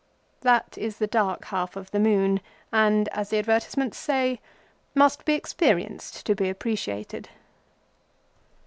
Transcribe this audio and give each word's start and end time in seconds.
That 0.41 0.79
is 0.79 0.97
the 0.97 1.05
dark 1.05 1.45
half 1.45 1.75
of 1.75 1.91
the 1.91 1.99
moon, 1.99 2.41
and, 2.71 3.07
as 3.09 3.29
the 3.29 3.37
advertisements 3.37 3.99
say, 3.99 4.41
"must 4.95 5.25
be 5.25 5.35
experienced 5.35 6.25
to 6.25 6.33
be 6.33 6.49
appreciated." 6.49 7.29